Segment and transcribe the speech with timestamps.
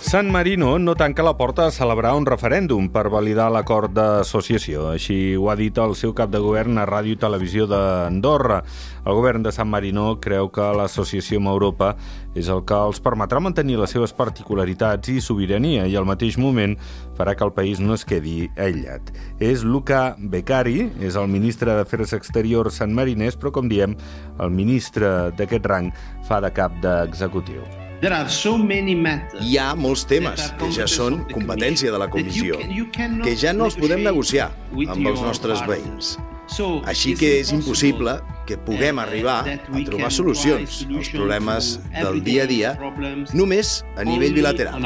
[0.00, 4.86] San Marino no tanca la porta a celebrar un referèndum per validar l'acord d'associació.
[4.94, 8.62] Així ho ha dit el seu cap de govern a Ràdio i Televisió d'Andorra.
[9.04, 11.90] El govern de San Marino creu que l'associació amb Europa
[12.38, 16.78] és el que els permetrà mantenir les seves particularitats i sobirania i al mateix moment
[17.18, 19.12] farà que el país no es quedi aïllat.
[19.42, 23.98] És Luca Beccari, és el ministre d'Afers Exteriors sanmarinès, però com diem,
[24.38, 25.92] el ministre d'aquest rang
[26.30, 27.87] fa de cap d'executiu.
[29.42, 32.58] Hi ha molts temes que ja són competència de la Comissió,
[33.24, 34.50] que ja no els podem negociar
[34.86, 36.16] amb els nostres veïns.
[36.88, 38.14] Així que és impossible
[38.48, 42.70] que puguem arribar a trobar solucions als problemes del dia a dia
[43.34, 44.78] només a nivell bilateral.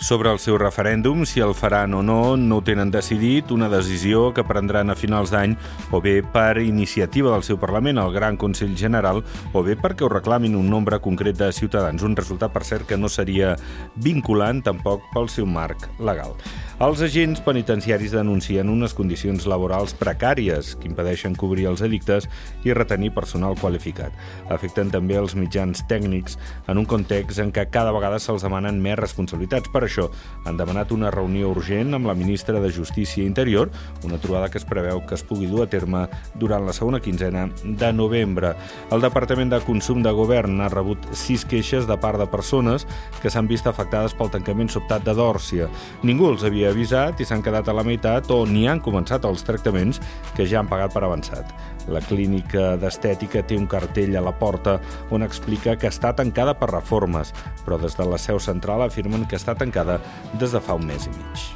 [0.00, 4.30] Sobre el seu referèndum, si el faran o no, no ho tenen decidit, una decisió
[4.32, 5.58] que prendran a finals d'any
[5.92, 9.20] o bé per iniciativa del seu Parlament, el Gran Consell General,
[9.52, 12.00] o bé perquè ho reclamin un nombre concret de ciutadans.
[12.00, 13.52] Un resultat, per cert, que no seria
[13.94, 16.32] vinculant tampoc pel seu marc legal.
[16.80, 22.24] Els agents penitenciaris denuncien unes condicions laborals precàries que impedeixen cobrir els edictes
[22.64, 24.16] i retenir personal qualificat.
[24.48, 26.38] Afecten també els mitjans tècnics
[26.72, 29.68] en un context en què cada vegada se'ls demanen més responsabilitats.
[29.68, 30.08] Per això
[30.46, 33.70] han demanat una reunió urgent amb la ministra de Justícia i Interior,
[34.06, 36.06] una trobada que es preveu que es pugui dur a terme
[36.40, 38.54] durant la segona quinzena de novembre.
[38.90, 42.86] El Departament de Consum de Govern ha rebut sis queixes de part de persones
[43.20, 45.68] que s'han vist afectades pel tancament sobtat de Dòrcia.
[46.06, 49.44] Ningú els havia avisat i s'han quedat a la meitat o ni han començat els
[49.44, 50.00] tractaments
[50.36, 51.52] que ja han pagat per avançat.
[51.90, 54.76] La clínica d'estètica té un cartell a la porta
[55.10, 57.32] on explica que està tancada per reformes,
[57.64, 61.08] però des de la seu central afirmen que està tancada des de fa un mes
[61.08, 61.50] i mig.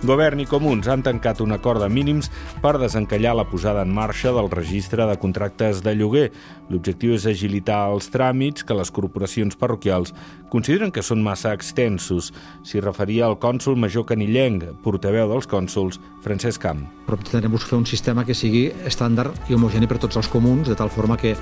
[0.00, 2.30] Govern i Comuns han tancat un acord de mínims
[2.62, 6.30] per desencallar la posada en marxa del registre de contractes de lloguer.
[6.72, 10.14] L'objectiu és agilitar els tràmits que les corporacions parroquials
[10.48, 12.30] consideren que són massa extensos.
[12.64, 16.86] S'hi referia el cònsul major Canillenc, portaveu dels cònsuls, Francesc Camp.
[17.04, 20.80] Però intentarem buscar un sistema que sigui estàndard i homogeni per tots els comuns, de
[20.80, 21.36] tal forma que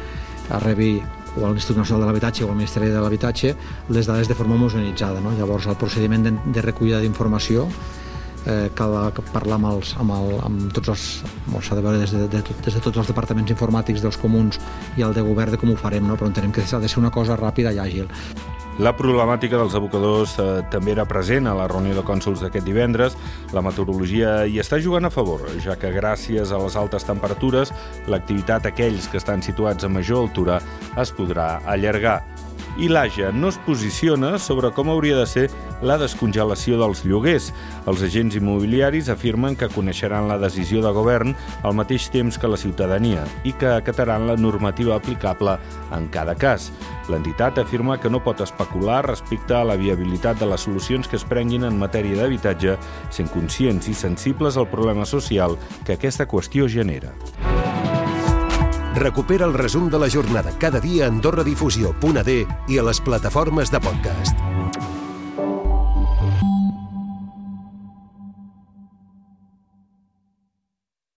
[0.64, 0.96] rebi
[1.38, 3.54] o a l'Institut Nacional de l'Habitatge o al Ministeri de l'Habitatge
[3.94, 5.22] les dades de forma homogenitzada.
[5.24, 5.32] No?
[5.38, 7.68] Llavors, el procediment de, de recollida d'informació
[8.48, 8.96] eh, cal
[9.32, 11.06] parlar amb, els, amb, el, amb tots els...
[11.64, 14.60] s'ha de veure des de, de, des de tots els departaments informàtics dels comuns
[14.96, 16.16] i el de govern de com ho farem, no?
[16.16, 18.08] però entenem que ha de ser una cosa ràpida i àgil.
[18.78, 23.16] La problemàtica dels abocadors eh, també era present a la reunió de cònsols d'aquest divendres.
[23.56, 27.74] La meteorologia hi està jugant a favor, ja que gràcies a les altes temperatures,
[28.06, 30.60] l'activitat aquells que estan situats a major altura
[30.94, 32.20] es podrà allargar
[32.78, 35.46] i l'AGE no es posiciona sobre com hauria de ser
[35.82, 37.50] la descongelació dels lloguers.
[37.90, 41.34] Els agents immobiliaris afirmen que coneixeran la decisió de govern
[41.66, 45.58] al mateix temps que la ciutadania i que acataran la normativa aplicable
[45.94, 46.70] en cada cas.
[47.08, 51.24] L'entitat afirma que no pot especular respecte a la viabilitat de les solucions que es
[51.24, 52.76] prenguin en matèria d'habitatge,
[53.10, 57.14] sent conscients i sensibles al problema social que aquesta qüestió genera.
[58.98, 62.38] Recupera el resum de la jornada cada dia a AndorraDifusió.d
[62.68, 64.57] i a les plataformes de podcast.